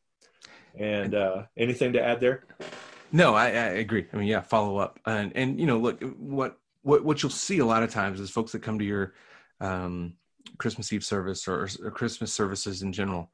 [0.78, 2.44] And uh, anything to add there?
[3.12, 4.06] No, I, I agree.
[4.12, 7.60] I mean, yeah, follow up, and and you know, look, what what what you'll see
[7.60, 9.14] a lot of times is folks that come to your
[9.62, 10.16] um,
[10.58, 13.32] Christmas Eve service or, or Christmas services in general.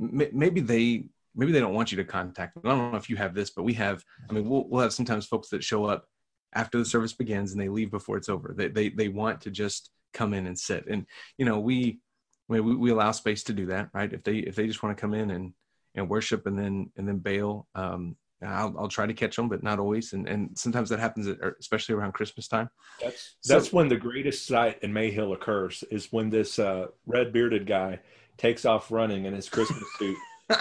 [0.00, 2.62] M- maybe they maybe they don't want you to contact them.
[2.64, 4.04] I don't know if you have this, but we have.
[4.28, 6.06] I mean, we'll we'll have sometimes folks that show up
[6.54, 8.54] after the service begins and they leave before it's over.
[8.56, 10.86] They they they want to just come in and sit.
[10.86, 11.06] And
[11.38, 12.00] you know, we
[12.48, 14.12] we, we allow space to do that, right?
[14.12, 15.52] If they if they just want to come in and
[15.94, 19.62] and worship and then and then bail, um, I'll, I'll try to catch them, but
[19.62, 20.12] not always.
[20.12, 22.68] And and sometimes that happens, at, especially around Christmas time.
[23.00, 27.66] That's that's when the greatest sight in Mayhill occurs is when this uh, red bearded
[27.66, 28.00] guy
[28.36, 30.16] takes off running in his Christmas suit,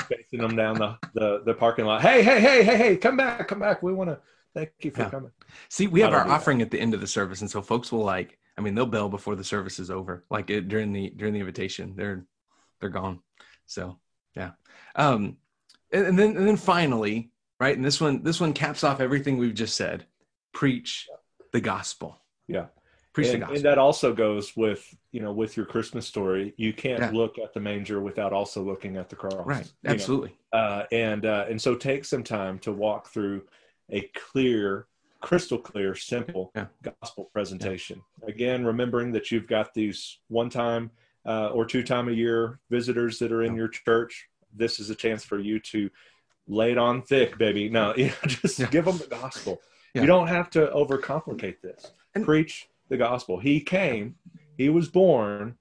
[0.07, 2.01] facing them down the, the the parking lot.
[2.01, 3.81] Hey, hey, hey, hey, hey, come back, come back.
[3.81, 4.19] We want to
[4.53, 5.09] thank you for yeah.
[5.09, 5.31] coming.
[5.69, 6.65] See, we have our offering that.
[6.65, 8.37] at the end of the service, and so folks will like.
[8.61, 11.39] I mean, they'll bell before the service is over, like it, during the during the
[11.39, 11.95] invitation.
[11.95, 12.25] They're
[12.79, 13.21] they're gone.
[13.65, 13.97] So
[14.35, 14.51] yeah,
[14.95, 15.37] um,
[15.91, 19.37] and, and then and then finally, right, and this one this one caps off everything
[19.37, 20.05] we've just said.
[20.53, 21.07] Preach
[21.51, 22.19] the gospel.
[22.47, 22.65] Yeah.
[23.13, 23.55] Preach and, the gospel.
[23.55, 26.53] And that also goes with you know with your Christmas story.
[26.57, 27.11] You can't yeah.
[27.11, 29.45] look at the manger without also looking at the cross.
[29.45, 29.71] Right.
[29.85, 30.37] Absolutely.
[30.53, 33.43] Uh, and uh, and so take some time to walk through
[33.89, 34.87] a clear,
[35.21, 36.67] crystal clear, simple yeah.
[36.83, 38.01] gospel presentation.
[38.21, 38.29] Yeah.
[38.29, 40.91] Again, remembering that you've got these one time
[41.25, 43.59] uh, or two time a year visitors that are in yeah.
[43.59, 44.27] your church.
[44.53, 45.89] This is a chance for you to
[46.47, 47.69] lay it on thick, baby.
[47.69, 49.61] No, you know, just give them the gospel.
[49.93, 51.91] You don't have to overcomplicate this.
[52.15, 53.39] And, Preach the gospel.
[53.39, 54.15] He came,
[54.57, 55.57] he was born,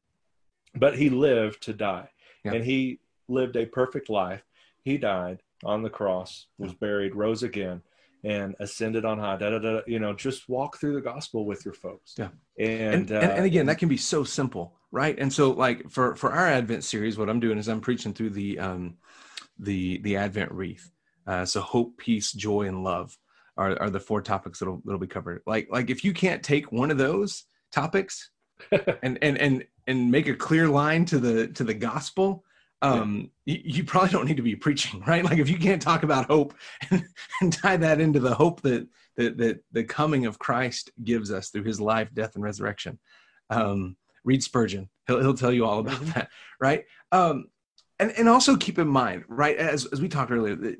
[0.74, 2.10] but he lived to die.
[2.44, 4.42] And he lived a perfect life.
[4.82, 7.82] He died on the cross, was buried, rose again,
[8.24, 9.36] and ascended on high.
[9.36, 12.14] Da, da, da, you know, just walk through the gospel with your folks.
[12.18, 12.28] Yeah.
[12.58, 15.18] And, and, uh, and, and again, that can be so simple, right?
[15.18, 18.30] And so like for, for our Advent series, what I'm doing is I'm preaching through
[18.30, 18.96] the, um,
[19.58, 20.90] the, the Advent wreath.
[21.26, 23.16] Uh, so hope, peace, joy, and love
[23.56, 25.42] are, are the four topics that'll, that'll be covered.
[25.46, 28.30] Like, like if you can't take one of those topics
[29.02, 32.44] and, and, and, and make a clear line to the, to the gospel,
[32.82, 33.56] um, yeah.
[33.56, 35.24] you, you, probably don't need to be preaching, right?
[35.24, 36.54] Like if you can't talk about hope
[36.90, 37.04] and,
[37.40, 41.50] and tie that into the hope that, that, that the coming of Christ gives us
[41.50, 42.98] through his life, death, and resurrection.
[43.50, 44.88] Um, read Spurgeon.
[45.06, 46.10] He'll, he'll tell you all about mm-hmm.
[46.12, 46.28] that,
[46.60, 46.84] right?
[47.12, 47.46] Um,
[47.98, 50.76] and, and also keep in mind, right, as, as we talked earlier, you,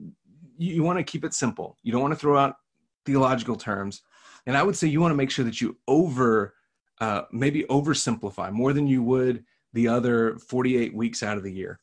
[0.56, 1.76] you want to keep it simple.
[1.82, 2.56] You don't want to throw out
[3.04, 4.02] theological terms.
[4.46, 6.54] And I would say you want to make sure that you over,
[7.00, 11.78] uh, maybe oversimplify more than you would the other 48 weeks out of the year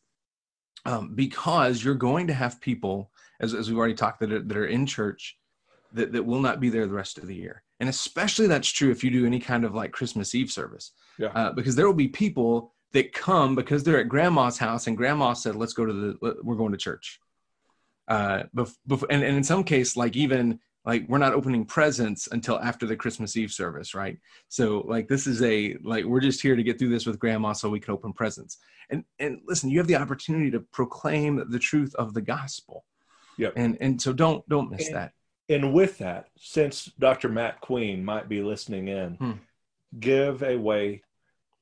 [0.87, 4.57] um, because you're going to have people, as, as we've already talked, that are, that
[4.57, 5.37] are in church
[5.93, 7.61] that, that will not be there the rest of the year.
[7.79, 11.27] And especially that's true if you do any kind of like Christmas Eve service, yeah.
[11.27, 15.33] uh, because there will be people that come because they're at grandma's house and grandma
[15.33, 17.19] said, let's go to the, we're going to church.
[18.07, 22.27] Uh, bef- bef- and, and in some case, like even like we're not opening presents
[22.31, 26.41] until after the christmas eve service right so like this is a like we're just
[26.41, 28.57] here to get through this with grandma so we can open presents
[28.89, 32.85] and and listen you have the opportunity to proclaim the truth of the gospel
[33.37, 35.11] yeah and and so don't don't miss and, that
[35.49, 39.31] and with that since dr matt queen might be listening in hmm.
[39.99, 41.03] give a way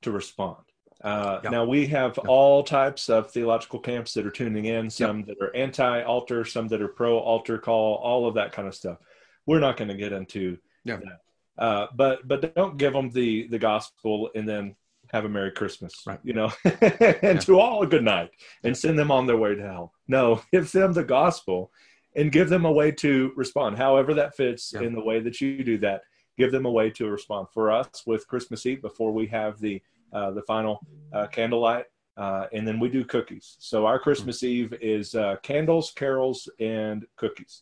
[0.02, 0.58] to respond
[1.04, 1.52] uh, yep.
[1.52, 2.26] Now we have yep.
[2.28, 4.90] all types of theological camps that are tuning in.
[4.90, 5.28] Some yep.
[5.28, 8.98] that are anti-altar, some that are pro-altar call, all of that kind of stuff
[9.46, 10.98] we're not going to get into yeah.
[10.98, 11.22] that.
[11.58, 14.76] Uh, but but don't give them the the gospel and then
[15.12, 17.40] have a merry christmas right you know and yeah.
[17.40, 18.32] to all a good night
[18.64, 21.72] and send them on their way to hell no give them the gospel
[22.16, 24.82] and give them a way to respond however that fits yeah.
[24.82, 26.02] in the way that you do that
[26.38, 29.82] give them a way to respond for us with christmas eve before we have the
[30.12, 31.86] uh, the final uh, candlelight
[32.18, 34.74] uh, and then we do cookies so our christmas mm-hmm.
[34.74, 37.62] eve is uh, candles carols and cookies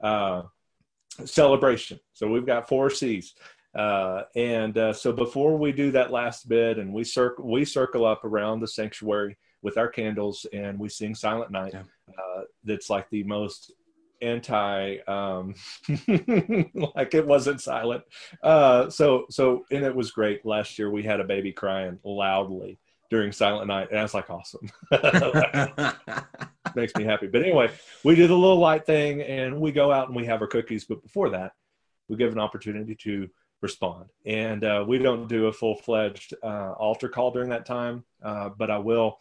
[0.00, 0.42] uh,
[1.24, 2.00] celebration.
[2.12, 3.34] So we've got four C's.
[3.74, 8.06] Uh, and uh, so before we do that last bit and we circle we circle
[8.06, 11.82] up around the sanctuary with our candles and we sing silent night yeah.
[12.16, 13.72] uh, that's like the most
[14.22, 15.54] anti um,
[16.94, 18.04] like it wasn't silent
[18.44, 22.78] uh, so so and it was great last year we had a baby crying loudly
[23.10, 24.68] during silent night and i was like awesome
[26.76, 27.26] makes me happy.
[27.26, 27.70] But anyway,
[28.02, 30.84] we do the little light thing and we go out and we have our cookies.
[30.84, 31.52] But before that,
[32.08, 33.28] we give an opportunity to
[33.60, 34.10] respond.
[34.26, 38.50] And uh, we don't do a full fledged uh, altar call during that time, uh,
[38.50, 39.18] but I will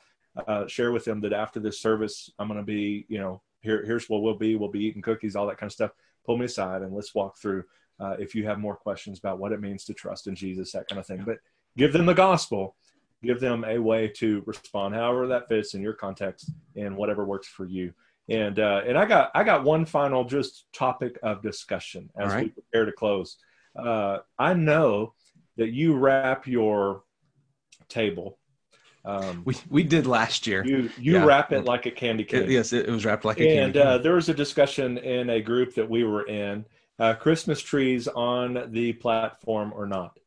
[0.48, 3.84] uh, share with them that after this service, I'm going to be, you know, here,
[3.86, 4.56] here's what we'll be.
[4.56, 5.92] We'll be eating cookies, all that kind of stuff.
[6.26, 7.64] Pull me aside and let's walk through
[8.00, 10.88] uh, if you have more questions about what it means to trust in Jesus, that
[10.90, 11.24] kind of thing.
[11.26, 11.38] But
[11.78, 12.76] give them the gospel
[13.24, 17.48] give them a way to respond however that fits in your context and whatever works
[17.48, 17.94] for you
[18.30, 22.46] and uh, and i got i got one final just topic of discussion as right.
[22.46, 23.38] we prepare to close
[23.78, 25.14] uh, i know
[25.58, 27.04] that you wrap your
[27.90, 28.38] table
[29.06, 30.66] um, we we did last year.
[30.66, 31.26] You you yeah.
[31.26, 32.44] wrap it like a candy cane.
[32.44, 33.80] It, yes, it, was wrapped like a and, candy.
[33.80, 33.82] Cane.
[33.82, 36.66] And uh, there was a discussion in a group that we were in:
[37.00, 40.18] uh, Christmas trees on the platform or not.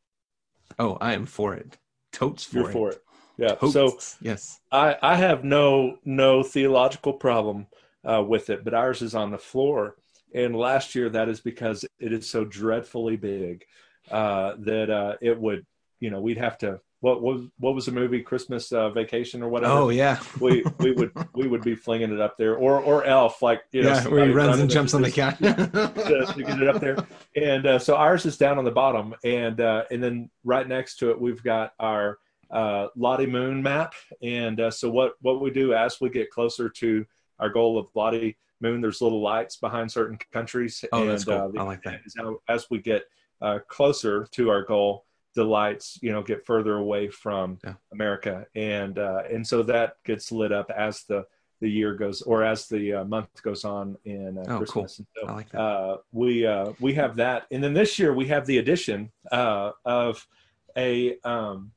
[0.77, 1.77] Oh, I am for it.
[2.17, 2.73] Totes for You're it.
[2.73, 3.03] for it.
[3.37, 3.55] Yeah.
[3.55, 3.73] Totes.
[3.73, 4.59] So yes.
[4.71, 7.67] I, I have no no theological problem
[8.03, 9.97] uh, with it, but ours is on the floor.
[10.33, 13.65] And last year, that is because it is so dreadfully big
[14.09, 15.65] uh, that uh, it would,
[15.99, 16.81] you know, we'd have to.
[17.07, 19.71] What was what was the movie Christmas uh, Vacation or whatever?
[19.71, 20.19] Oh yeah.
[20.41, 23.83] we we would we would be flinging it up there, or or Elf, like you
[23.83, 25.37] know, yeah, where he runs and jumps on the couch.
[25.37, 26.97] to, get it up there.
[27.37, 30.97] And uh, so ours is down on the bottom, and uh, and then right next
[30.97, 32.19] to it we've got our
[32.51, 33.93] uh, Lottie Moon map.
[34.21, 37.05] And uh, so what what we do as we get closer to
[37.39, 40.83] our goal of Lottie Moon, there's little lights behind certain countries.
[40.91, 41.35] Oh, and, that's cool.
[41.35, 42.01] uh, the I like that.
[42.17, 43.03] how, as we get
[43.41, 45.05] uh, closer to our goal,
[45.37, 47.75] the lights you know get further away from Yeah.
[47.93, 51.25] America, and uh, and so that gets lit up as the
[51.61, 54.57] the year goes or as the uh, month goes on in uh, Oh, cool.
[54.57, 54.97] Christmas.
[54.99, 55.59] And so, I like that.
[55.61, 59.71] uh, we uh, we have that, and then this year we have the addition uh,
[59.85, 60.27] of
[60.75, 61.71] a um,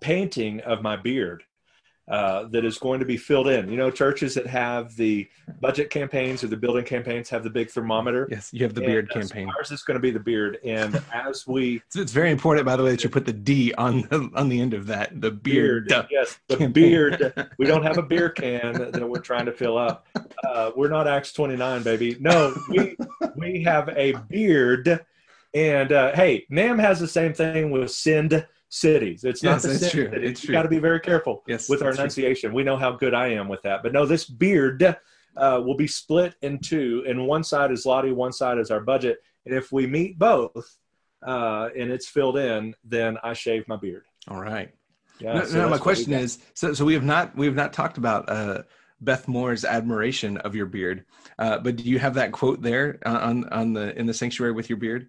[0.00, 1.44] painting of my beard
[2.08, 3.68] uh, that is going to be filled in.
[3.68, 5.28] You know, churches that have the
[5.60, 8.28] budget campaigns or the building campaigns have the big thermometer.
[8.30, 9.50] yes, you have the And, beard uh, so campaign.
[9.56, 12.76] ours is going to be the beard, and as we So it's very important, by
[12.76, 15.20] the way, that you put the D on the on the end of that.
[15.20, 15.92] The beard.
[16.10, 16.72] yes, the campaign.
[16.72, 17.48] beard.
[17.58, 20.06] We don't have a beer can that we're trying to fill up.
[20.44, 22.16] Uh, we're not Acts 29, baby.
[22.20, 22.96] No, we
[23.36, 25.04] we have a beard.
[25.54, 29.24] And uh, hey, NAMB has the same thing with Send cities.
[29.24, 30.10] It's not Yes, the that's Send true.
[30.12, 30.52] It's true.
[30.52, 32.24] got to be very careful Yes, with our that's true.
[32.24, 32.52] enunciation.
[32.52, 33.82] We know how good I am with that.
[33.82, 34.82] But no, this beard
[35.36, 38.80] uh, will be split in two, and one side is Lottie, one side is our
[38.80, 39.18] budget.
[39.44, 40.78] And if we meet both,
[41.26, 44.04] uh, and it's filled in, then I shave my beard.
[44.28, 44.72] All right.
[45.18, 45.34] Yeah.
[45.34, 47.96] no, so no, my question is so so we have not we have not talked
[47.96, 48.64] about uh
[49.00, 51.06] Beth Moore's admiration of your beard.
[51.38, 54.68] Uh, but do you have that quote there on on the in the sanctuary with
[54.68, 55.08] your beard?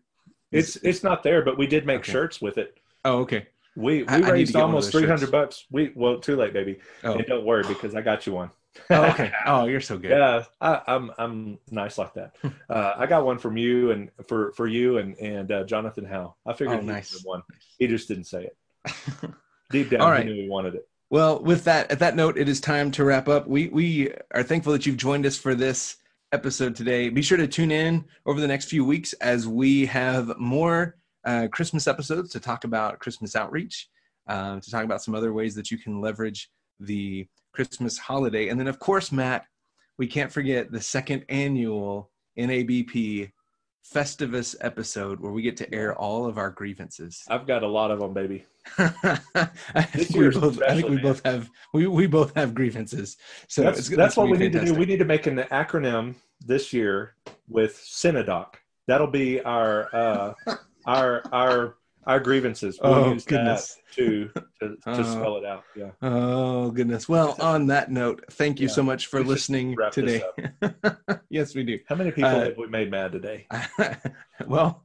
[0.51, 2.11] It's it's not there, but we did make Okay.
[2.13, 2.77] shirts with it.
[3.07, 3.47] Oh, okay.
[3.75, 5.65] We we I- I raised of almost three hundred bucks.
[5.71, 6.79] We well, too late, baby.
[7.03, 8.51] Oh, And don't worry because I got you one.
[8.91, 9.31] oh okay.
[9.45, 10.11] Oh, you're so good.
[10.11, 12.35] Yeah, I, I'm I'm nice like that.
[12.69, 16.35] Uh, I got one from you and for for you and and uh, Jonathan Howe.
[16.45, 17.21] I figured Oh, he nice.
[17.23, 17.41] one.
[17.79, 18.57] He just didn't say it.
[19.71, 20.25] Deep down, All right.
[20.25, 20.87] he knew he wanted it.
[21.09, 23.47] Well, with that, at that note, it is time to wrap up.
[23.47, 25.97] We we are thankful that you've joined us for this
[26.31, 27.09] episode today.
[27.09, 31.47] Be sure to tune in over the next few weeks as we have more uh,
[31.49, 33.89] Christmas episodes to talk about Christmas outreach,
[34.27, 38.59] um, to talk about some other ways that you can leverage the Christmas holiday, and
[38.59, 39.45] then of course, Matt,
[39.97, 43.31] we can't forget the second annual NABP
[43.93, 47.23] Festivus episode where we get to air all of our grievances.
[47.29, 48.45] I've got a lot of them, baby.
[48.77, 50.61] I think we both.
[50.61, 51.49] I think we both have.
[51.73, 53.17] We we both have grievances.
[53.47, 54.73] So that's it's, that's what we be need to do.
[54.73, 57.15] We need to make an acronym this year
[57.47, 58.59] with Synodoc.
[58.87, 60.33] That'll be our uh,
[60.87, 62.79] our our our grievances.
[62.81, 63.75] We'll Oh, use goodness.
[63.75, 65.63] that to to, to Uh, spell it out.
[65.75, 65.91] Yeah.
[66.01, 67.07] Oh goodness.
[67.09, 68.73] Well, on that note, thank you Yeah.
[68.73, 70.21] so much for We listening wrap this
[70.61, 70.73] today.
[71.29, 71.79] yes, we do.
[71.87, 73.47] How many people Uh, have we made mad today?
[74.47, 74.83] well,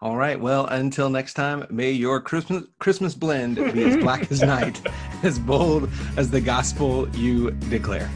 [0.00, 0.40] All right.
[0.40, 4.80] Well, until next time, may your Christmas Christmas blend be as black as night,
[5.22, 8.10] as bold as the gospel you declare.